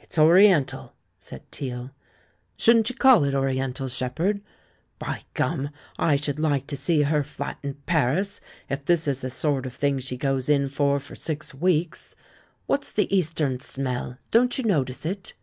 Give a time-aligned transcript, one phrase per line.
[0.00, 1.92] "It's Oriental," said Teale;
[2.56, 4.40] "shouldn't you call it 'Oriental,' Shepherd?
[4.98, 5.70] By Gum!
[5.96, 9.72] I should like to see her flat in Paris, if this is the sort of
[9.72, 12.16] thing she goes in for for six weeks.
[12.66, 15.34] What's the Eastern smell; don't you notice it?"